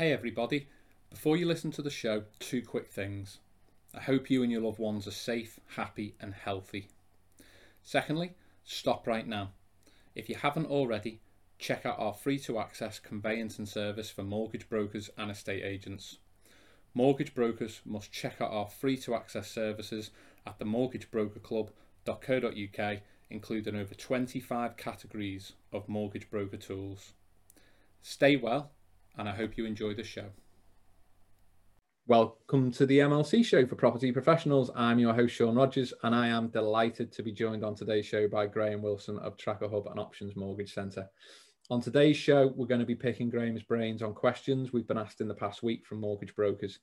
[0.00, 0.66] Hey everybody,
[1.10, 3.38] before you listen to the show, two quick things.
[3.94, 6.88] I hope you and your loved ones are safe, happy, and healthy.
[7.82, 8.32] Secondly,
[8.64, 9.50] stop right now.
[10.14, 11.20] If you haven't already,
[11.58, 16.16] check out our free to access conveyancing service for mortgage brokers and estate agents.
[16.94, 20.12] Mortgage brokers must check out our free to access services
[20.46, 22.98] at themortgagebrokerclub.co.uk,
[23.28, 27.12] including over 25 categories of mortgage broker tools.
[28.00, 28.70] Stay well,
[29.18, 30.26] and I hope you enjoy the show.
[32.06, 34.70] Welcome to the MLC show for property professionals.
[34.74, 38.26] I'm your host, Sean Rogers, and I am delighted to be joined on today's show
[38.26, 41.08] by Graham Wilson of Tracker Hub and Options Mortgage Centre.
[41.70, 45.20] On today's show, we're going to be picking Graham's brains on questions we've been asked
[45.20, 46.80] in the past week from mortgage brokers.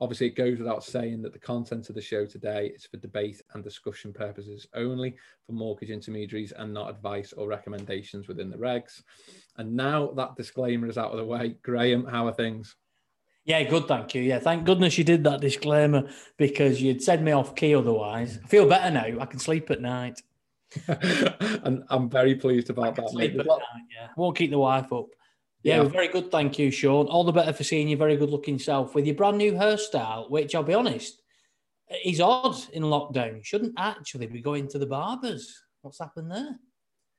[0.00, 3.40] Obviously, it goes without saying that the content of the show today is for debate
[3.54, 5.14] and discussion purposes only
[5.46, 9.02] for mortgage intermediaries and not advice or recommendations within the regs.
[9.58, 12.74] And now that disclaimer is out of the way, Graham, how are things?
[13.44, 14.22] Yeah, good, thank you.
[14.22, 18.38] Yeah, thank goodness you did that disclaimer because you'd send me off key otherwise.
[18.42, 19.20] I feel better now.
[19.20, 20.20] I can sleep at night.
[20.88, 23.10] and I'm very pleased about that.
[23.10, 23.58] Sleep at night,
[23.94, 24.08] yeah.
[24.16, 25.06] Won't keep the wife up.
[25.62, 25.88] Yeah, yeah.
[25.88, 26.30] very good.
[26.30, 27.06] Thank you, Sean.
[27.06, 30.28] All the better for seeing your very good looking self with your brand new hairstyle,
[30.30, 31.22] which I'll be honest,
[32.04, 33.36] is odd in lockdown.
[33.36, 35.62] You shouldn't actually be going to the barbers.
[35.82, 36.58] What's happened there?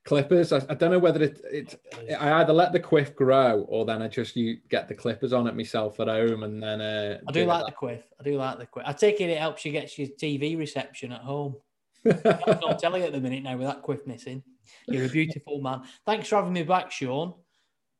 [0.06, 0.52] Clippers.
[0.52, 1.82] I, I, don't know whether it, it.
[2.20, 5.48] I either let the quiff grow or then I just you get the clippers on
[5.48, 6.82] it myself at home and then.
[6.82, 8.04] Uh, I do, do like the quiff.
[8.20, 8.86] I do like the quiff.
[8.86, 11.56] I take it it helps you get your TV reception at home.
[12.06, 14.44] I'm not telling at the minute now with that quiff missing.
[14.88, 15.84] You're a beautiful man.
[16.06, 17.34] Thanks for having me back, Sean.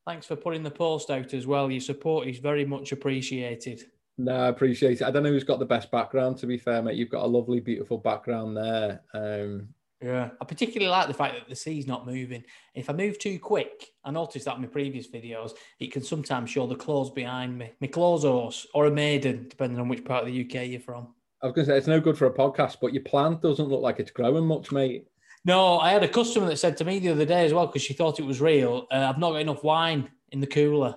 [0.06, 1.70] Thanks for putting the post out as well.
[1.70, 3.84] Your support is very much appreciated.
[4.18, 5.04] No, I appreciate it.
[5.04, 6.96] I don't know who's got the best background, to be fair, mate.
[6.96, 9.00] You've got a lovely, beautiful background there.
[9.14, 9.68] Um,
[10.02, 12.44] yeah, I particularly like the fact that the sea's not moving.
[12.74, 16.50] If I move too quick, I noticed that in my previous videos, it can sometimes
[16.50, 20.26] show the clothes behind me, my clothes horse or a maiden, depending on which part
[20.26, 21.14] of the UK you're from.
[21.42, 23.68] I was going to say it's no good for a podcast, but your plant doesn't
[23.68, 25.06] look like it's growing much, mate.
[25.44, 27.82] No, I had a customer that said to me the other day as well because
[27.82, 28.86] she thought it was real.
[28.90, 30.96] Uh, I've not got enough wine in the cooler.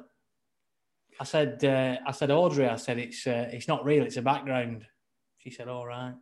[1.19, 4.03] I said, uh, I said, Audrey, I said it's uh, it's not real.
[4.03, 4.85] It's a background.
[5.39, 6.13] She said, all right.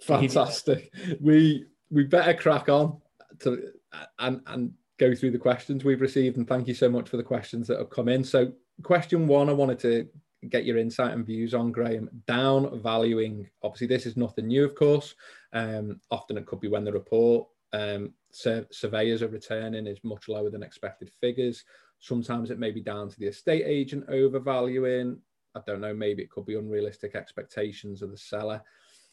[0.00, 0.92] Fantastic.
[1.20, 3.00] We we better crack on
[3.40, 3.72] to
[4.18, 6.36] and and go through the questions we've received.
[6.36, 8.24] And thank you so much for the questions that have come in.
[8.24, 8.52] So,
[8.82, 10.08] question one, I wanted to
[10.48, 12.08] get your insight and views on Graham.
[12.26, 13.48] Down valuing.
[13.62, 15.14] Obviously, this is nothing new, of course.
[15.52, 20.28] Um, often it could be when the report um, sur- surveyors are returning is much
[20.28, 21.64] lower than expected figures.
[21.98, 25.18] Sometimes it may be down to the estate agent overvaluing.
[25.54, 28.62] I don't know, maybe it could be unrealistic expectations of the seller.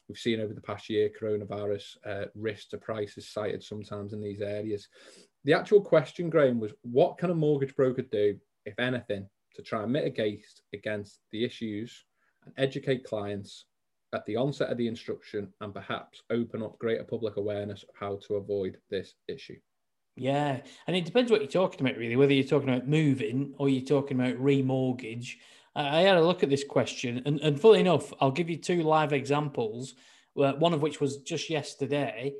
[0.08, 4.42] We've seen over the past year coronavirus uh, risk to prices cited sometimes in these
[4.42, 4.90] areas.
[5.46, 9.84] The actual question, Graham, was what can a mortgage broker do, if anything, to try
[9.84, 12.06] and mitigate against the issues
[12.46, 13.66] and educate clients
[14.14, 18.20] at the onset of the instruction and perhaps open up greater public awareness of how
[18.28, 19.58] to avoid this issue.
[20.16, 22.16] Yeah, and it depends what you're talking about, really.
[22.16, 25.38] Whether you're talking about moving or you're talking about remortgage.
[25.76, 28.84] I had a look at this question, and, and fully enough, I'll give you two
[28.84, 29.96] live examples.
[30.36, 32.34] One of which was just yesterday.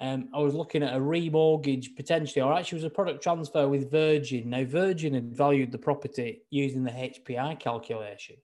[0.00, 3.90] Um, I was looking at a remortgage potentially, or actually, was a product transfer with
[3.90, 4.50] Virgin.
[4.50, 8.36] Now, Virgin had valued the property using the HPI calculation.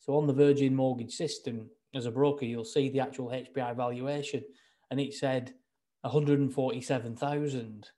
[0.00, 4.42] So, on the Virgin mortgage system, as a broker, you'll see the actual HPI valuation,
[4.90, 5.54] and it said
[6.02, 7.90] 147,000.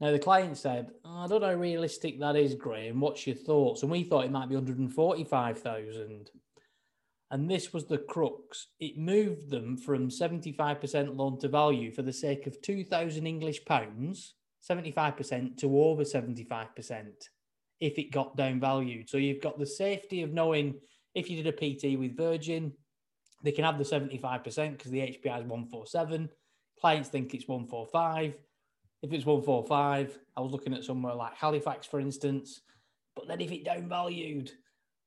[0.00, 3.00] Now the client said, oh, "I don't know how realistic that is, Graham.
[3.00, 6.30] What's your thoughts?" And we thought it might be 145,000.
[7.32, 8.68] And this was the crux.
[8.80, 14.34] It moved them from 75% loan to value for the sake of 2,000 English pounds,
[14.68, 17.30] 75% to over 75%
[17.78, 19.08] if it got down valued.
[19.08, 20.80] So you've got the safety of knowing
[21.14, 22.72] if you did a PT with Virgin,
[23.42, 24.42] they can have the 75%
[24.72, 26.28] because the HPI is 147.
[26.80, 28.34] Clients think it's 145.
[29.02, 32.60] If it's 145, I was looking at somewhere like Halifax, for instance.
[33.16, 34.50] But then if it downvalued,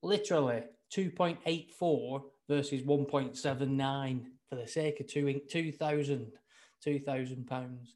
[0.02, 0.64] literally
[0.94, 6.32] 2.84 versus 1.79 for the sake of two, 2,000
[6.84, 7.96] 2,000 pounds.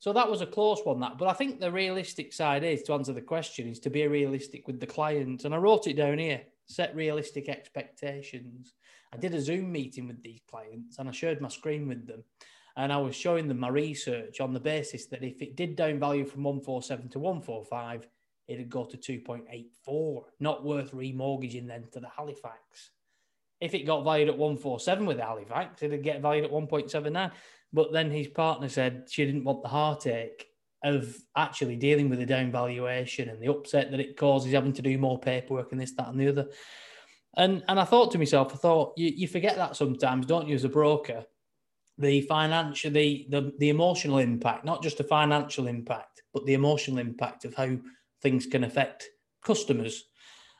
[0.00, 1.16] So that was a close one, that.
[1.18, 4.66] But I think the realistic side is to answer the question is to be realistic
[4.66, 5.44] with the client.
[5.44, 8.74] And I wrote it down here set realistic expectations.
[9.12, 12.24] I did a Zoom meeting with these clients and I shared my screen with them.
[12.76, 16.00] And I was showing them my research on the basis that if it did down
[16.00, 18.08] value from 147 to 145,
[18.48, 22.90] it'd go to 2.84, not worth remortgaging then to the Halifax.
[23.60, 27.30] If it got valued at 147 with Halifax, it'd get valued at 1.79.
[27.72, 30.46] But then his partner said she didn't want the heartache
[30.84, 34.82] of actually dealing with the down valuation and the upset that it causes having to
[34.82, 36.48] do more paperwork and this, that, and the other.
[37.36, 40.54] And and I thought to myself, I thought you, you forget that sometimes, don't you,
[40.54, 41.24] as a broker?
[41.98, 46.98] The financial, the, the the emotional impact, not just the financial impact, but the emotional
[46.98, 47.76] impact of how
[48.22, 49.08] things can affect
[49.42, 50.04] customers.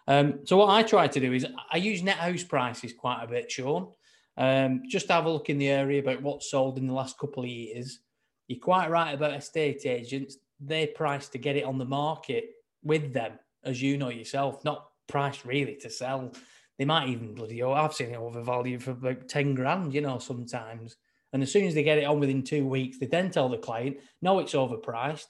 [0.07, 3.29] Um, so what I try to do is I use net house prices quite a
[3.29, 3.93] bit, Sean.
[4.37, 7.43] Um, just have a look in the area about what's sold in the last couple
[7.43, 8.01] of years.
[8.49, 10.37] You're quite right about estate agents.
[10.61, 12.51] They price to get it on the market
[12.83, 16.33] with them, as you know yourself, not priced really to sell.
[16.79, 20.19] They might even bloody oh, I've seen it overvalued for about 10 grand, you know,
[20.19, 20.97] sometimes.
[21.33, 23.59] And as soon as they get it on within two weeks, they then tell the
[23.59, 25.27] client, no, it's overpriced.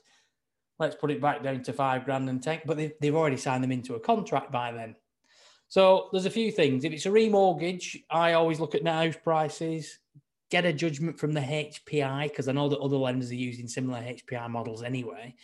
[0.78, 3.62] Let's put it back down to five grand and take, but they, they've already signed
[3.62, 4.96] them into a contract by then.
[5.68, 6.84] So there's a few things.
[6.84, 9.98] If it's a remortgage, I always look at net house prices,
[10.50, 14.00] get a judgment from the HPI, because I know that other lenders are using similar
[14.00, 15.34] HPI models anyway.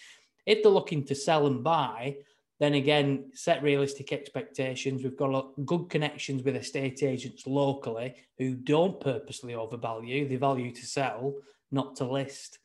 [0.47, 2.17] If they're looking to sell and buy,
[2.61, 5.03] then again, set realistic expectations.
[5.03, 10.29] We've got good connections with estate agents locally who don't purposely overvalue.
[10.29, 11.35] They value to sell,
[11.71, 12.59] not to list.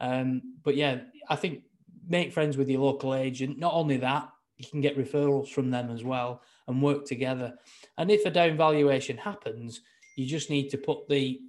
[0.00, 0.98] Um, but yeah,
[1.28, 1.62] I think
[2.08, 3.58] make friends with your local agent.
[3.58, 7.54] Not only that, you can get referrals from them as well and work together.
[7.98, 9.80] And if a down valuation happens,
[10.16, 11.40] you just need to put the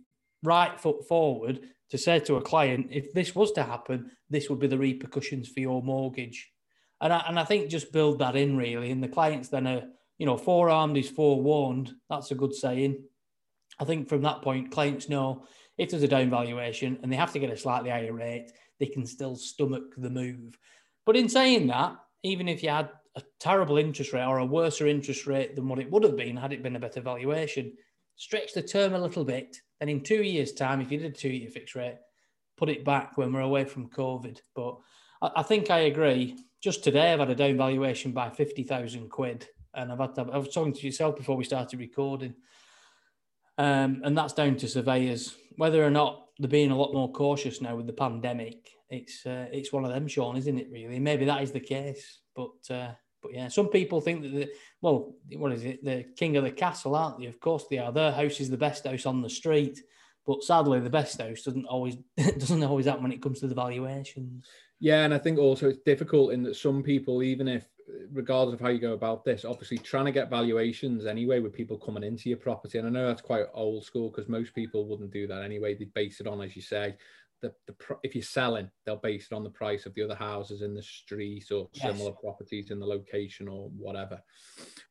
[0.48, 1.60] right foot forward
[1.90, 5.50] to say to a client, if this was to happen, this would be the repercussions
[5.50, 6.52] for your mortgage.
[7.00, 8.92] And I, and I think just build that in really.
[8.92, 9.84] And the clients then are,
[10.18, 11.94] you know, forearmed is forewarned.
[12.10, 13.04] That's a good saying.
[13.80, 15.46] I think from that point, clients know
[15.78, 18.88] if there's a down valuation and they have to get a slightly higher rate, they
[18.88, 20.58] can still stomach the move.
[21.06, 24.82] But in saying that, even if you had a terrible interest rate or a worse
[24.82, 27.74] interest rate than what it would have been had it been a better valuation,
[28.16, 29.58] stretch the term a little bit.
[29.80, 31.98] And in two years' time, if you did a two year fixed rate,
[32.58, 34.40] put it back when we're away from COVID.
[34.56, 34.78] But
[35.22, 39.48] I, I think I agree just today I've had a down valuation by 50,000 quid.
[39.74, 42.34] And I've had to, I was talking to yourself before we started recording.
[43.58, 45.36] Um, and that's down to surveyors.
[45.56, 49.48] Whether or not they're being a lot more cautious now with the pandemic, it's uh,
[49.52, 50.70] it's one of them, Sean, isn't it?
[50.72, 52.20] Really, maybe that is the case.
[52.36, 52.92] But uh,
[53.28, 54.50] but yeah, some people think that the
[54.82, 55.84] well, what is it?
[55.84, 57.26] The king of the castle, aren't they?
[57.26, 57.92] Of course they are.
[57.92, 59.82] Their house is the best house on the street.
[60.26, 63.56] But sadly, the best house doesn't always doesn't always happen when it comes to the
[63.56, 64.48] valuations.
[64.80, 67.66] Yeah, and I think also it's difficult in that some people, even if
[68.12, 71.78] regardless of how you go about this, obviously trying to get valuations anyway with people
[71.78, 72.78] coming into your property.
[72.78, 75.76] And I know that's quite old school because most people wouldn't do that anyway.
[75.76, 76.96] They base it on, as you say,
[77.42, 80.62] the, the if you're selling, they'll base it on the price of the other houses
[80.62, 81.84] in the street or yes.
[81.84, 84.22] similar properties in the location or whatever.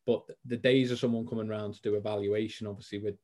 [0.05, 3.15] But the days of someone coming around to do a valuation, obviously with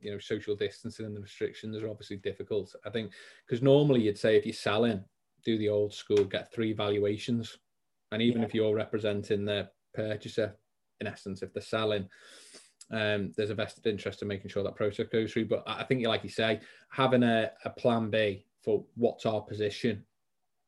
[0.00, 2.74] you know social distancing and the restrictions are obviously difficult.
[2.84, 3.12] I think
[3.46, 5.04] because normally you'd say if you're selling
[5.44, 7.58] do the old school, get three valuations.
[8.10, 8.46] And even yeah.
[8.46, 10.56] if you're representing the purchaser,
[11.00, 12.08] in essence, if they're selling,
[12.90, 15.46] um, there's a vested interest in making sure that process goes through.
[15.46, 16.60] But I think, like you say,
[16.90, 20.04] having a, a plan B for what's our position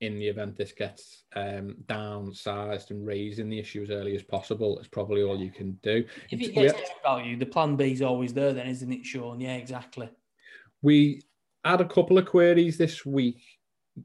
[0.01, 4.79] in the event this gets um, downsized and raising the issue as early as possible
[4.79, 6.05] is probably all you can do.
[6.31, 9.41] If it gets value, the plan B is always there, then, isn't it, Sean?
[9.41, 10.11] Yeah, exactly.
[10.83, 11.23] We
[11.65, 13.41] had a couple of queries this week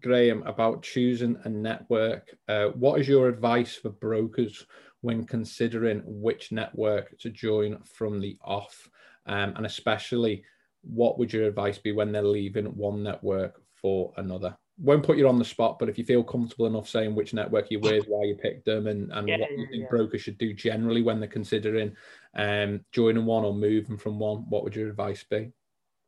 [0.02, 2.36] Graham, about choosing a network.
[2.48, 4.66] Uh, what is your advice for brokers
[5.02, 8.88] when considering which network to join from the off?
[9.26, 10.44] Um, and especially,
[10.82, 14.58] what would your advice be when they're leaving one network for another?
[14.82, 17.70] Won't put you on the spot, but if you feel comfortable enough saying which network
[17.70, 19.90] you're with, why you picked them, and, and yeah, what you think yeah.
[19.90, 21.96] brokers should do generally when they're considering
[22.36, 25.52] um, joining one or moving from one, what would your advice be?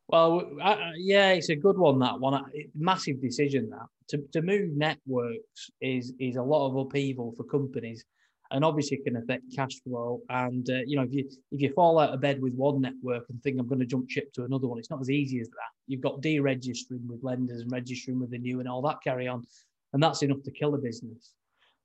[0.08, 1.98] Well, I, yeah, it's a good one.
[1.98, 3.70] That one, massive decision.
[3.70, 8.04] That to, to move networks is is a lot of upheaval for companies,
[8.52, 10.20] and obviously it can affect cash flow.
[10.28, 13.24] And uh, you know, if you if you fall out of bed with one network
[13.28, 15.48] and think I'm going to jump ship to another one, it's not as easy as
[15.48, 15.72] that.
[15.86, 19.44] You've got deregistering with lenders and registering with the new and all that carry on,
[19.92, 21.32] and that's enough to kill a business.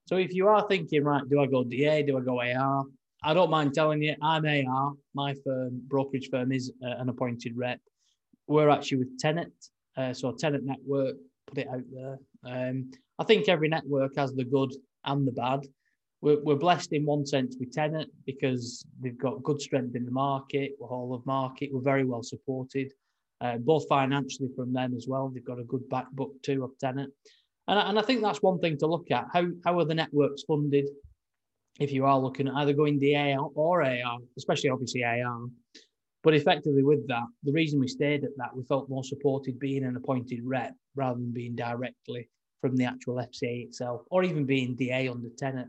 [0.05, 2.03] So if you are thinking, right, do I go DA?
[2.03, 2.85] Do I go AR?
[3.23, 4.93] I don't mind telling you, I'm AR.
[5.13, 7.79] My firm, brokerage firm, is uh, an appointed rep
[8.47, 9.51] we're actually with Tenet,
[9.97, 12.17] uh, so Tenet Network put it out there.
[12.45, 14.73] Um, I think every network has the good
[15.05, 15.65] and the bad.
[16.21, 20.11] We're, we're blessed in one sense with Tenet because they've got good strength in the
[20.11, 22.91] market, we're whole of market, we're very well supported,
[23.41, 25.29] uh, both financially from them as well.
[25.29, 27.09] They've got a good back book too of Tenet.
[27.67, 29.25] And, and I think that's one thing to look at.
[29.31, 30.87] How, how are the networks funded?
[31.79, 35.47] If you are looking at either going DA or AR, especially obviously AR,
[36.23, 39.83] but effectively, with that, the reason we stayed at that, we felt more supported being
[39.85, 42.27] an appointed rep rather than being directly
[42.59, 45.67] from the actual FCA itself, or even being DA under Tenet.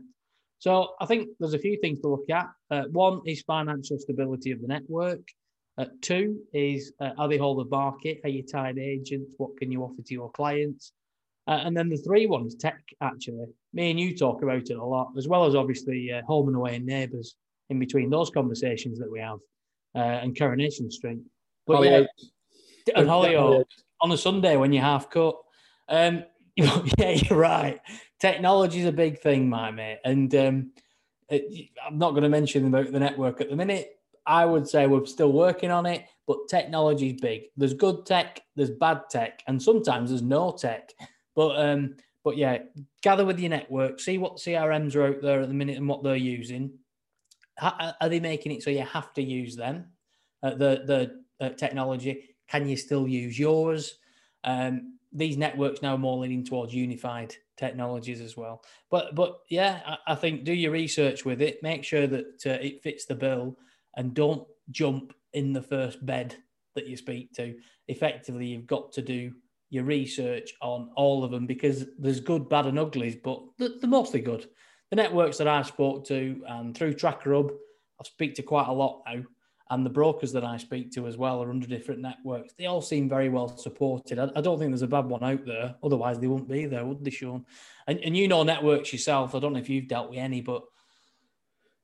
[0.59, 2.47] So I think there's a few things to look at.
[2.69, 5.21] Uh, one is financial stability of the network.
[5.77, 8.19] Uh, two is uh, are they whole of market?
[8.25, 9.31] Are you tied agents?
[9.37, 10.91] What can you offer to your clients?
[11.47, 13.45] Uh, and then the three ones, tech actually.
[13.73, 16.57] Me and you talk about it a lot, as well as obviously uh, home and
[16.57, 17.35] away and neighbours
[17.69, 19.39] in between those conversations that we have
[19.95, 21.19] uh, and Coronation Street.
[21.65, 22.03] But yeah,
[22.95, 23.63] and Hollyoaks
[24.01, 25.35] on a Sunday when you're half cut.
[25.87, 26.23] Um,
[26.55, 27.79] yeah, you're right.
[28.19, 29.99] Technology is a big thing, my mate.
[30.03, 30.71] And um,
[31.29, 33.99] it, I'm not going to mention about the network at the minute.
[34.25, 37.43] I would say we're still working on it, but technology is big.
[37.57, 40.91] There's good tech, there's bad tech, and sometimes there's no tech.
[41.35, 42.59] But um, but yeah,
[43.01, 46.03] gather with your network, see what CRMs are out there at the minute and what
[46.03, 46.73] they're using.
[47.57, 49.87] How, are they making it so you have to use them?
[50.43, 52.35] Uh, the the uh, technology.
[52.47, 53.95] Can you still use yours?
[54.43, 58.63] Um, these networks now more leaning towards unified technologies as well.
[58.91, 61.63] But but yeah, I, I think do your research with it.
[61.63, 63.57] Make sure that uh, it fits the bill,
[63.95, 66.35] and don't jump in the first bed
[66.75, 67.55] that you speak to.
[67.87, 69.33] Effectively, you've got to do
[69.71, 73.89] your research on all of them because there's good, bad, and uglies, but they're, they're
[73.89, 74.47] mostly good.
[74.89, 78.73] The networks that I've spoke to and through Tracker Hub, I speak to quite a
[78.73, 79.23] lot now
[79.71, 82.53] and the brokers that I speak to as well are under different networks.
[82.53, 84.17] They all seem very well supported.
[84.17, 85.75] I, I, don't think there's a bad one out there.
[85.83, 87.45] Otherwise, they wouldn't be there, would they, Sean?
[87.87, 89.35] And, and you know networks yourself.
[89.35, 90.63] I don't know if you've dealt with any, but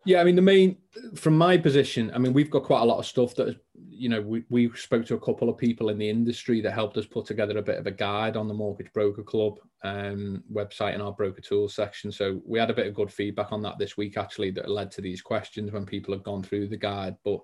[0.04, 0.78] yeah, I mean, the main,
[1.16, 3.60] from my position, I mean, we've got quite a lot of stuff that,
[3.96, 6.98] you know, we, we spoke to a couple of people in the industry that helped
[6.98, 10.96] us put together a bit of a guide on the Mortgage Broker Club um, website
[10.96, 12.12] in our broker tools section.
[12.12, 14.92] So we had a bit of good feedback on that this week, actually, that led
[14.92, 17.16] to these questions when people have gone through the guide.
[17.24, 17.40] But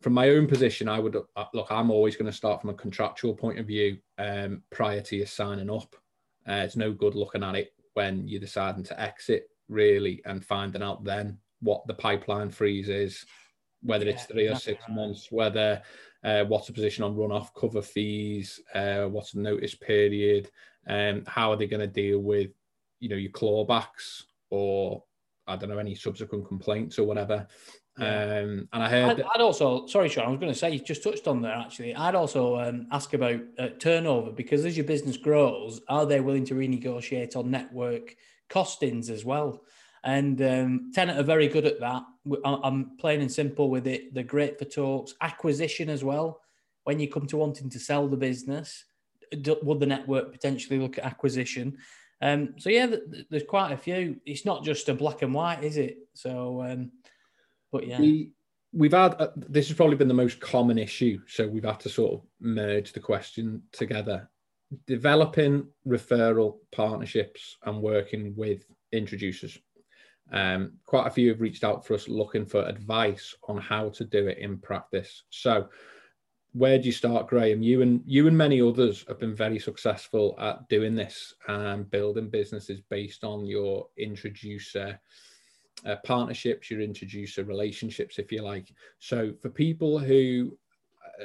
[0.00, 2.74] from my own position, I would uh, look, I'm always going to start from a
[2.74, 5.96] contractual point of view um, prior to you signing up.
[6.48, 10.82] Uh, it's no good looking at it when you're deciding to exit, really, and finding
[10.82, 13.24] out then what the pipeline freeze is,
[13.82, 14.96] whether it's three or six right.
[14.96, 15.82] months, whether
[16.24, 20.50] uh, what's the position on runoff cover fees, uh, what's the notice period,
[20.86, 22.50] and um, how are they going to deal with,
[23.00, 25.02] you know, your clawbacks or
[25.46, 27.46] I don't know any subsequent complaints or whatever.
[27.98, 29.20] Um, and I heard.
[29.20, 31.54] I'd, I'd, also, sorry, Sean, I was going to say you just touched on there.
[31.54, 36.20] Actually, I'd also um, ask about uh, turnover because as your business grows, are they
[36.20, 38.16] willing to renegotiate on network
[38.50, 39.62] costings as well?
[40.06, 42.04] And um, Tenet are very good at that.
[42.44, 44.14] I'm plain and simple with it.
[44.14, 46.40] They're great for talks, acquisition as well.
[46.84, 48.84] When you come to wanting to sell the business,
[49.32, 51.78] would the network potentially look at acquisition?
[52.22, 52.86] Um, so yeah,
[53.28, 54.20] there's quite a few.
[54.24, 55.98] It's not just a black and white, is it?
[56.14, 56.92] So, um,
[57.72, 58.00] but yeah.
[58.00, 58.30] We,
[58.72, 61.88] we've had uh, this has probably been the most common issue so we've had to
[61.88, 64.28] sort of merge the question together
[64.86, 69.56] developing referral partnerships and working with introducers
[70.32, 74.04] um, quite a few have reached out for us looking for advice on how to
[74.04, 75.24] do it in practice.
[75.30, 75.68] So,
[76.52, 77.62] where do you start, Graham?
[77.62, 82.30] You and you and many others have been very successful at doing this and building
[82.30, 84.98] businesses based on your introducer
[85.84, 88.72] uh, partnerships, your introducer relationships, if you like.
[88.98, 90.56] So, for people who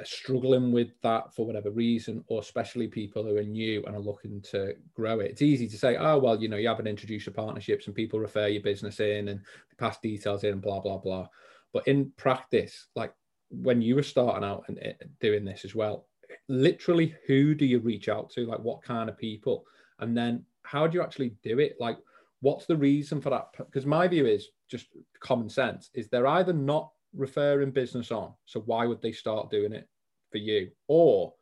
[0.03, 4.41] struggling with that for whatever reason, or especially people who are new and are looking
[4.51, 7.31] to grow it, it's easy to say, oh, well, you know, you have an introducer
[7.31, 9.41] partnerships and people refer your business in and
[9.77, 11.27] pass details in, blah, blah, blah.
[11.73, 13.13] But in practice, like
[13.49, 16.07] when you were starting out and eh, doing this as well,
[16.47, 18.45] literally who do you reach out to?
[18.45, 19.65] Like what kind of people?
[19.99, 21.75] And then how do you actually do it?
[21.79, 21.97] Like,
[22.41, 23.49] what's the reason for that?
[23.57, 24.87] Because my view is just
[25.19, 28.33] common sense is they're either not referring business on.
[28.45, 29.87] So why would they start doing it
[30.31, 30.71] for you?
[30.87, 31.33] Or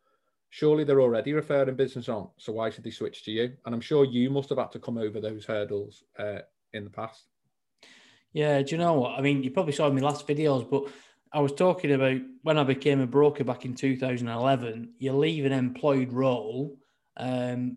[0.50, 2.28] surely they're already referring business on.
[2.38, 3.52] So why should they switch to you?
[3.64, 6.40] And I'm sure you must have had to come over those hurdles uh,
[6.72, 7.24] in the past.
[8.32, 9.18] Yeah, do you know what?
[9.18, 10.84] I mean, you probably saw in my last videos, but
[11.32, 14.94] I was talking about when I became a broker back in 2011.
[14.98, 16.78] You leave an employed role
[17.16, 17.76] um,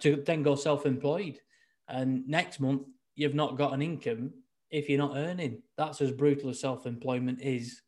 [0.00, 1.40] to then go self-employed,
[1.88, 2.82] and next month
[3.14, 4.32] you've not got an income
[4.74, 5.62] if you're not earning.
[5.78, 7.80] That's as brutal as self employment is.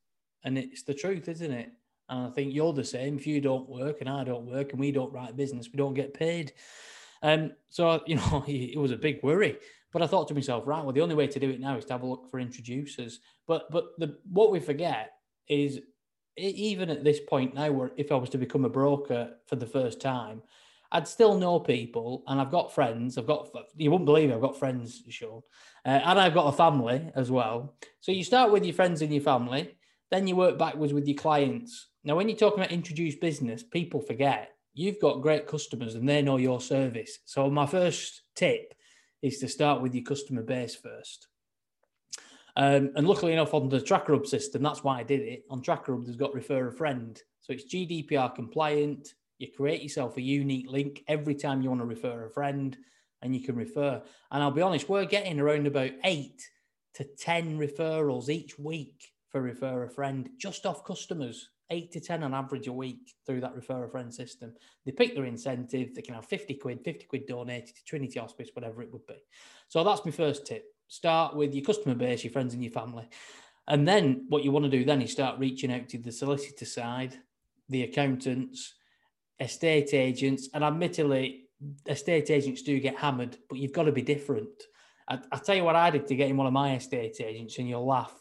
[0.44, 1.72] And it's the truth, isn't it?
[2.08, 3.16] And I think you're the same.
[3.16, 5.94] If you don't work and I don't work and we don't write business, we don't
[5.94, 6.52] get paid.
[7.22, 9.58] Um, so, you know, it was a big worry.
[9.92, 11.84] But I thought to myself, right, well, the only way to do it now is
[11.86, 13.20] to have a look for introducers.
[13.46, 15.12] But but the what we forget
[15.48, 15.80] is
[16.36, 19.66] even at this point now, where if I was to become a broker for the
[19.66, 20.42] first time,
[20.96, 23.18] I'd still know people, and I've got friends.
[23.18, 24.34] I've got you wouldn't believe it.
[24.34, 25.42] I've got friends, Sean,
[25.84, 27.76] uh, and I've got a family as well.
[28.00, 29.76] So you start with your friends and your family,
[30.10, 31.88] then you work backwards with your clients.
[32.02, 36.22] Now, when you're talking about introduced business, people forget you've got great customers and they
[36.22, 37.18] know your service.
[37.26, 38.72] So my first tip
[39.20, 41.28] is to start with your customer base first.
[42.56, 45.44] Um, and luckily enough, on the TrackerHub system, that's why I did it.
[45.50, 47.20] On TrackerHub, there's got refer a friend.
[47.42, 49.12] So it's GDPR compliant.
[49.38, 52.76] You create yourself a unique link every time you want to refer a friend
[53.22, 54.02] and you can refer.
[54.30, 56.42] And I'll be honest, we're getting around about eight
[56.94, 62.22] to 10 referrals each week for refer a friend just off customers eight to 10
[62.22, 64.54] on average a week through that refer a friend system.
[64.84, 68.50] They pick their incentive, they can have 50 quid, 50 quid donated to Trinity Hospice,
[68.54, 69.16] whatever it would be.
[69.68, 70.64] So that's my first tip.
[70.88, 73.08] Start with your customer base, your friends, and your family.
[73.66, 76.64] And then what you want to do then is start reaching out to the solicitor
[76.64, 77.16] side,
[77.68, 78.74] the accountants,
[79.40, 80.48] estate agents.
[80.54, 81.44] And admittedly,
[81.86, 84.48] estate agents do get hammered, but you've got to be different.
[85.08, 87.58] I, will tell you what I did to get in one of my estate agents,
[87.58, 88.14] and you'll laugh.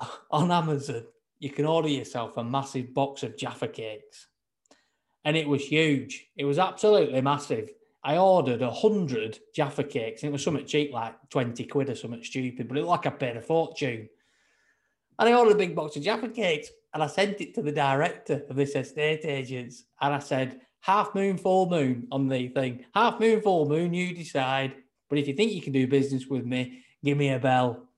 [0.30, 1.04] On Amazon,
[1.38, 4.28] you can order yourself a massive box of Jaffa cakes.
[5.24, 6.26] And it was huge.
[6.36, 7.70] It was absolutely massive.
[8.02, 11.94] I ordered a hundred Jaffa cakes, and it was something cheap, like 20 quid or
[11.94, 14.08] something stupid, but it looked like I paid a fortune.
[15.18, 17.72] And I ordered a big box of Jaffa cakes and I sent it to the
[17.72, 19.84] director of this estate agents.
[20.00, 22.84] And I said, half moon, full moon on the thing.
[22.94, 24.74] Half moon, full moon, you decide.
[25.08, 27.88] But if you think you can do business with me, give me a bell.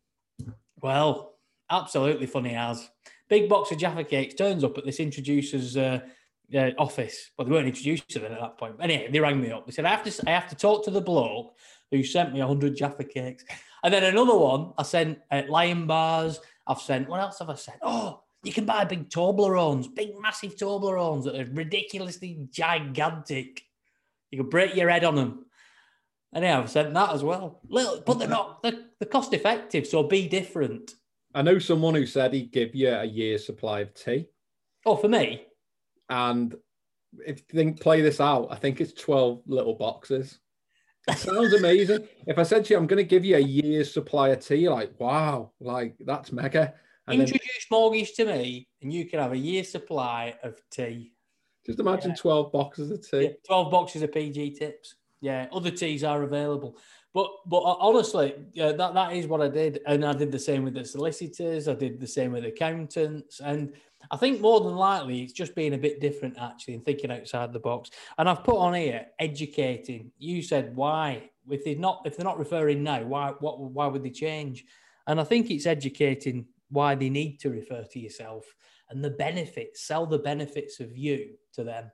[0.80, 1.36] Well,
[1.70, 2.90] absolutely funny as
[3.32, 6.00] big box of Jaffa cakes turns up at this introducer's uh,
[6.54, 7.30] uh, office.
[7.36, 8.76] Well, they weren't introduced to them at that point.
[8.78, 9.64] Anyway, they rang me up.
[9.64, 11.56] They said, I have to, I have to talk to the bloke
[11.90, 13.44] who sent me 100 Jaffa cakes.
[13.82, 16.40] And then another one, I sent uh, Lion Bars.
[16.66, 17.78] I've sent, what else have I sent?
[17.80, 23.62] Oh, you can buy big Toblerones, big massive Toblerones that are ridiculously gigantic.
[24.30, 25.46] You can break your head on them.
[26.32, 27.60] And yeah, I've sent that as well.
[27.68, 29.86] Little, but they're not, they're, they're cost effective.
[29.86, 30.94] So be different.
[31.34, 34.26] I know someone who said he'd give you a year's supply of tea.
[34.84, 35.44] Oh, for me?
[36.08, 36.54] And
[37.26, 40.40] if you think play this out, I think it's 12 little boxes.
[41.08, 42.06] It sounds amazing.
[42.26, 44.68] if I said to you, I'm going to give you a year's supply of tea,
[44.68, 46.74] like, wow, like that's mega.
[47.06, 51.12] And Introduce then, mortgage to me, and you can have a year's supply of tea.
[51.66, 52.16] Just imagine yeah.
[52.16, 53.22] 12 boxes of tea.
[53.22, 54.94] Yeah, 12 boxes of PG tips.
[55.20, 56.76] Yeah, other teas are available.
[57.14, 60.38] But but uh, honestly, yeah, that that is what I did, and I did the
[60.38, 61.68] same with the solicitors.
[61.68, 63.72] I did the same with accountants, and
[64.10, 67.52] I think more than likely it's just being a bit different actually and thinking outside
[67.52, 67.90] the box.
[68.18, 70.10] And I've put on here educating.
[70.18, 74.02] You said why if they're not if they're not referring now, why what why would
[74.02, 74.64] they change?
[75.06, 78.44] And I think it's educating why they need to refer to yourself
[78.90, 81.90] and the benefits, sell the benefits of you to them.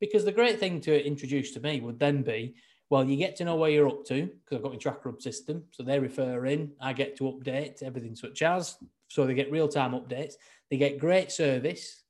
[0.00, 2.56] Because the great thing to introduce to me would then be
[2.90, 5.64] well, you get to know where you're up to because I've got my TrackerHub system.
[5.70, 8.76] So they refer in, I get to update everything such as.
[9.08, 10.34] So they get real time updates.
[10.70, 12.02] They get great service.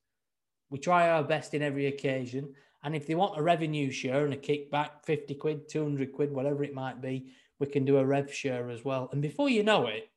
[0.71, 2.53] We try our best in every occasion.
[2.83, 6.65] And if they want a revenue share and a kickback, 50 quid, 200 quid, whatever
[6.65, 9.09] it might be, we can do a rev share as well.
[9.13, 10.11] And before you know it,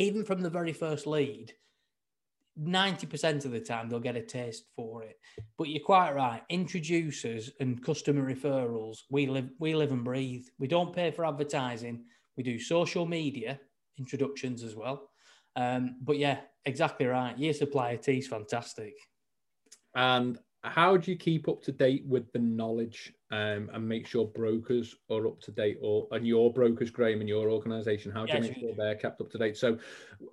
[0.00, 1.52] even from the very first lead,
[2.58, 5.18] 90% of the time they'll get a taste for it.
[5.58, 6.42] But you're quite right.
[6.48, 10.46] Introducers and customer referrals, we live we live and breathe.
[10.58, 12.04] We don't pay for advertising.
[12.36, 13.60] We do social media
[13.98, 15.10] introductions as well.
[15.54, 17.38] Um, but yeah, exactly right.
[17.38, 18.94] Year supply of tea is fantastic.
[19.94, 24.26] And how do you keep up to date with the knowledge um, and make sure
[24.26, 28.34] brokers are up to date or and your brokers graham and your organization how do
[28.34, 29.56] you make sure they're kept up to date?
[29.56, 29.78] So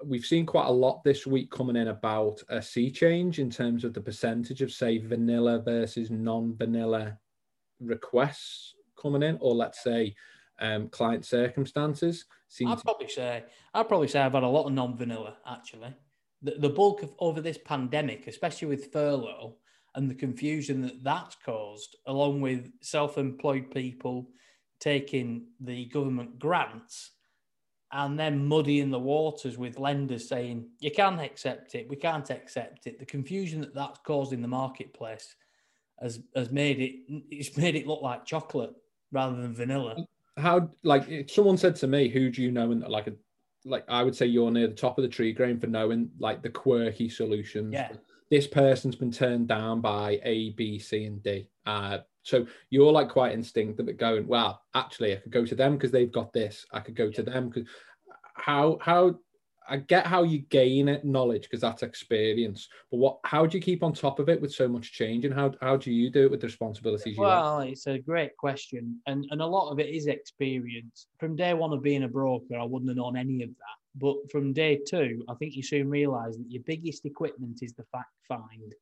[0.04, 3.86] we've seen quite a lot this week coming in about a sea change in terms
[3.86, 7.18] of the percentage of say vanilla versus non-vanilla
[7.80, 10.14] requests coming in or let's say
[10.60, 12.26] um, client circumstances
[12.66, 13.44] i'd probably say
[13.76, 15.94] i'd probably say i've had a lot of non-vanilla actually.
[16.42, 19.56] The, the bulk of over this pandemic especially with furlough
[19.98, 24.30] and the confusion that that's caused, along with self employed people
[24.80, 27.12] taking the government grants
[27.92, 32.86] and then muddying the waters with lenders saying, you can't accept it, we can't accept
[32.86, 33.00] it.
[33.00, 35.36] The confusion that that's caused in the marketplace
[36.00, 38.76] has, has made it, it's made it look like chocolate
[39.12, 40.06] rather than vanilla.
[40.38, 42.70] How, like, someone said to me, who do you know?
[42.72, 43.14] And like, a,
[43.66, 46.44] like, I would say you're near the top of the tree, Graham, for knowing like
[46.44, 47.74] the quirky solutions.
[47.74, 47.94] Yeah
[48.30, 51.50] this person's been turned down by A, B, C, and D.
[51.66, 55.78] Uh, so you're like quite instinctive at going, well, actually, I could go to them
[55.78, 56.66] because they've got this.
[56.74, 57.70] I could go to them because
[58.36, 59.16] how how
[59.70, 62.70] I get how you gain it knowledge because that's experience.
[62.90, 65.34] But what how do you keep on top of it with so much change, and
[65.34, 67.18] how how do you do it with the responsibilities?
[67.18, 67.70] well, have?
[67.70, 71.08] it's a great question, and and a lot of it is experience.
[71.20, 73.78] From day one of being a broker, I wouldn't have known any of that.
[74.00, 77.86] But from day two, I think you soon realize that your biggest equipment is the
[77.92, 78.74] fact find.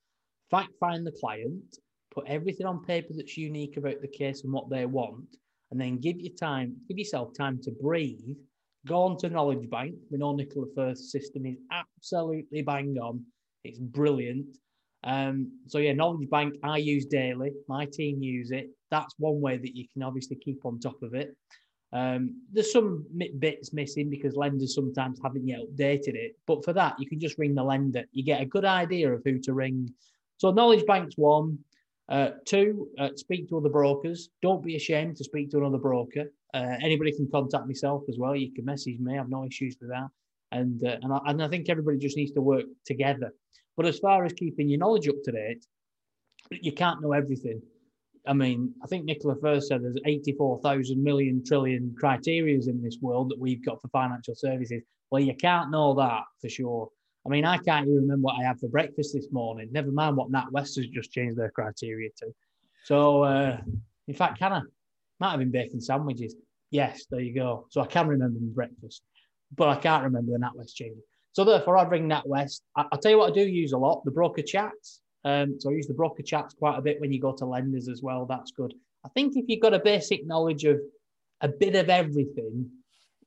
[0.52, 1.78] Fact find the client,
[2.14, 5.38] put everything on paper that's unique about the case and what they want,
[5.72, 8.36] and then give your time, give yourself time to breathe.
[8.86, 9.96] Go on to Knowledge Bank.
[10.12, 13.24] We know Nicola Firth's system is absolutely bang on.
[13.64, 14.58] It's brilliant.
[15.04, 17.52] Um, so yeah, Knowledge Bank I use daily.
[17.68, 18.70] My team use it.
[18.92, 21.36] That's one way that you can obviously keep on top of it.
[21.96, 23.06] Um, there's some
[23.40, 26.38] bits missing because lenders sometimes haven't yet updated it.
[26.46, 28.04] But for that, you can just ring the lender.
[28.12, 29.90] You get a good idea of who to ring.
[30.38, 31.58] So Knowledge Bank's one.
[32.10, 34.30] Uh, two, uh, speak to other brokers.
[34.42, 36.26] Don't be ashamed to speak to another broker.
[36.54, 38.36] Uh, anybody can contact myself as well.
[38.36, 39.18] You can message me.
[39.18, 40.10] I've no issues with that.
[40.52, 43.34] And uh, and I, and I think everybody just needs to work together.
[43.78, 45.66] But as far as keeping your knowledge up to date,
[46.52, 47.62] you can't know everything.
[48.28, 53.30] I mean, I think Nicola Firth said there's 84,000 million trillion criterias in this world
[53.30, 54.82] that we've got for financial services.
[55.12, 56.90] Well, you can't know that for sure.
[57.26, 59.70] I mean, I can't even remember what I had for breakfast this morning.
[59.72, 62.34] Never mind what NatWest has just changed their criteria to.
[62.84, 63.58] So, uh,
[64.08, 64.62] in fact, can I?
[65.20, 66.36] Might have been bacon sandwiches.
[66.72, 67.68] Yes, there you go.
[67.70, 69.02] So I can remember my breakfast,
[69.56, 70.98] but I can't remember the NatWest change.
[71.32, 72.62] So therefore, I bring NatWest.
[72.76, 75.02] I, will tell you what I do use a lot: the broker chats.
[75.26, 77.90] Um, so I use the broker chats quite a bit when you go to lenders
[77.90, 78.26] as well.
[78.26, 78.74] That's good.
[79.04, 80.80] I think if you've got a basic knowledge of
[81.42, 82.70] a bit of everything,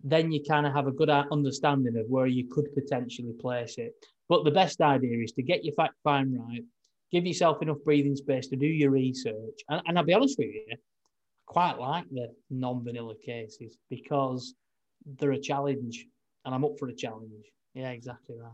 [0.03, 3.95] then you kind of have a good understanding of where you could potentially place it.
[4.29, 6.63] But the best idea is to get your fact find right,
[7.11, 9.61] give yourself enough breathing space to do your research.
[9.69, 10.77] And, and I'll be honest with you, I
[11.47, 14.55] quite like the non vanilla cases because
[15.19, 16.07] they're a challenge
[16.45, 17.47] and I'm up for a challenge.
[17.75, 18.53] Yeah, exactly right.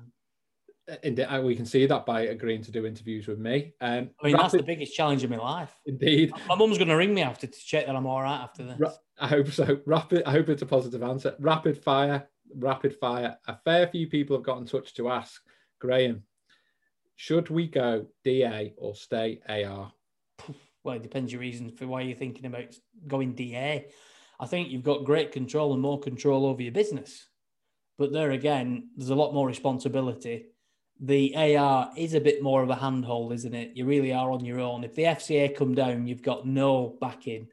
[1.02, 3.72] And uh, we can see that by agreeing to do interviews with me.
[3.80, 5.74] Um, I mean, rapid, that's the biggest challenge in my life.
[5.86, 6.32] Indeed.
[6.46, 8.98] My mum's going to ring me after to check that I'm all right after this.
[9.18, 9.78] I hope so.
[9.86, 10.24] Rapid.
[10.26, 11.34] I hope it's a positive answer.
[11.38, 12.28] Rapid fire.
[12.54, 13.38] Rapid fire.
[13.46, 15.40] A fair few people have got in touch to ask
[15.78, 16.22] Graham,
[17.16, 19.92] should we go DA or stay AR?
[20.84, 23.86] Well, it depends your reasons for why you're thinking about going DA.
[24.38, 27.26] I think you've got great control and more control over your business.
[27.96, 30.46] But there again, there's a lot more responsibility.
[31.00, 33.72] The AR is a bit more of a handhold, isn't it?
[33.74, 34.84] You really are on your own.
[34.84, 37.48] If the FCA come down, you've got no backing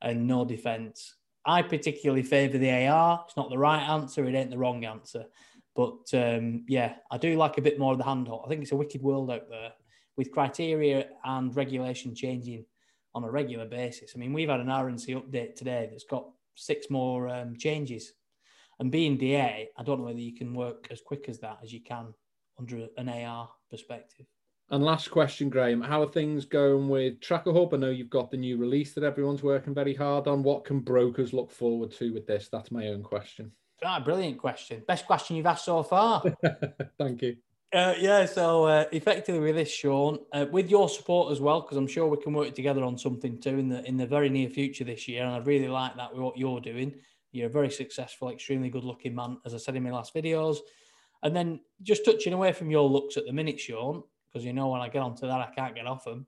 [0.00, 1.14] and no defence.
[1.44, 3.24] I particularly favour the AR.
[3.26, 4.24] It's not the right answer.
[4.24, 5.26] It ain't the wrong answer.
[5.74, 8.42] But um, yeah, I do like a bit more of the handhold.
[8.46, 9.72] I think it's a wicked world out there
[10.16, 12.64] with criteria and regulation changing
[13.14, 14.12] on a regular basis.
[14.14, 18.12] I mean, we've had an RNC update today that's got six more um, changes
[18.80, 21.72] and being DA, I don't know whether you can work as quick as that as
[21.72, 22.14] you can
[22.58, 24.26] under an AR perspective.
[24.70, 27.74] And last question, Graham, how are things going with Tracker Hub?
[27.74, 30.42] I know you've got the new release that everyone's working very hard on.
[30.42, 32.48] What can brokers look forward to with this?
[32.50, 33.52] That's my own question.
[33.84, 34.82] Ah, brilliant question.
[34.88, 36.22] Best question you've asked so far.
[36.98, 37.36] Thank you.
[37.74, 41.76] Uh, yeah, so uh, effectively with this, Sean, uh, with your support as well, because
[41.76, 44.48] I'm sure we can work together on something too in the in the very near
[44.48, 46.94] future this year, and I really like that with what you're doing.
[47.32, 50.58] You're a very successful, extremely good looking man, as I said in my last videos.
[51.24, 54.68] And then just touching away from your looks at the minute, Sean, because you know
[54.68, 56.26] when I get onto that, I can't get off them.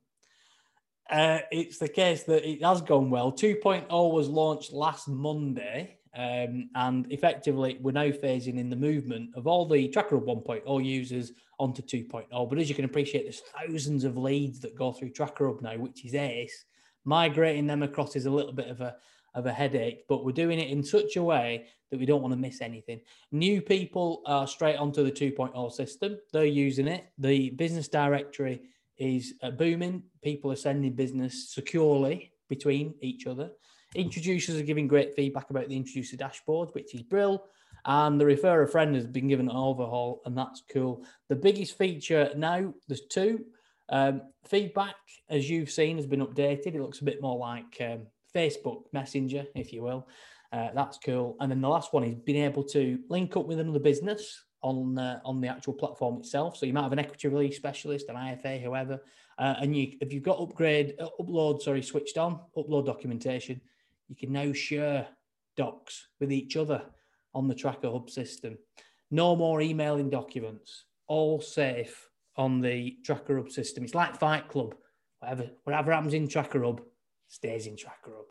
[1.10, 3.30] Uh, it's the case that it has gone well.
[3.30, 9.46] 2.0 was launched last Monday, um, and effectively, we're now phasing in the movement of
[9.46, 12.48] all the Tracker Hub 1.0 users onto 2.0.
[12.48, 15.76] But as you can appreciate, there's thousands of leads that go through Tracker Hub now,
[15.76, 16.64] which is ace.
[17.04, 18.96] Migrating them across is a little bit of a
[19.36, 22.32] of a headache, but we're doing it in such a way that we don't want
[22.32, 23.00] to miss anything.
[23.30, 26.16] New people are straight onto the 2.0 system.
[26.32, 27.04] They're using it.
[27.18, 28.62] The business directory
[28.96, 30.02] is uh, booming.
[30.24, 33.50] People are sending business securely between each other.
[33.94, 37.44] Introducers are giving great feedback about the introducer dashboard, which is brill.
[37.84, 41.04] And the refer a friend has been given an overhaul, and that's cool.
[41.28, 43.44] The biggest feature now, there's two.
[43.90, 44.96] Um, feedback,
[45.28, 46.74] as you've seen, has been updated.
[46.74, 50.06] It looks a bit more like um, Facebook Messenger, if you will.
[50.52, 51.36] Uh, that's cool.
[51.40, 54.98] And then the last one is being able to link up with another business on
[54.98, 56.56] uh, on the actual platform itself.
[56.56, 59.00] So you might have an equity release specialist, an IFA, whoever,
[59.38, 63.60] uh, and you if you've got upgrade uh, upload sorry switched on upload documentation,
[64.08, 65.08] you can now share
[65.56, 66.82] docs with each other
[67.34, 68.56] on the Tracker Hub system.
[69.10, 70.84] No more emailing documents.
[71.06, 73.84] All safe on the Tracker Hub system.
[73.84, 74.74] It's like Fight Club.
[75.20, 76.80] Whatever whatever happens in Tracker Hub
[77.28, 78.26] stays in Tracker Hub.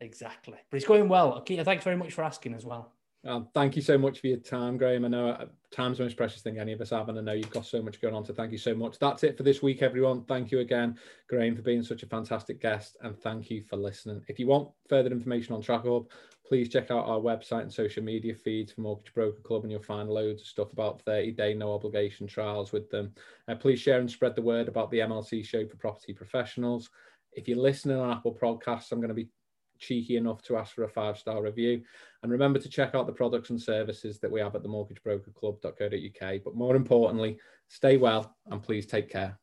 [0.00, 0.58] Exactly.
[0.70, 1.34] But it's going well.
[1.34, 2.92] Okay, thanks very much for asking as well.
[3.24, 5.04] Um, thank you so much for your time, Graham.
[5.04, 7.32] I know uh, time's the most precious thing any of us have, and I know
[7.32, 8.24] you've got so much going on.
[8.24, 8.98] So thank you so much.
[8.98, 10.24] That's it for this week, everyone.
[10.24, 14.24] Thank you again, Graham, for being such a fantastic guest, and thank you for listening.
[14.26, 16.08] If you want further information on Tracker Hub,
[16.44, 19.82] please check out our website and social media feeds for Mortgage Broker Club, and you'll
[19.82, 23.14] find loads of stuff about 30-day no obligation trials with them.
[23.46, 26.90] Uh, please share and spread the word about the MLC show for property professionals
[27.34, 29.28] if you're listening on Apple Podcasts, I'm going to be
[29.78, 31.82] cheeky enough to ask for a five star review.
[32.22, 36.44] And remember to check out the products and services that we have at the mortgagebrokerclub.co.uk.
[36.44, 39.30] But more importantly, stay well and please take care.